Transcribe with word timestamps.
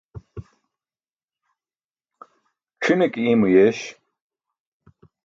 C̣ʰine 2.81 3.05
ke 3.13 3.19
iymo 3.29 3.47
yeeś. 3.53 3.79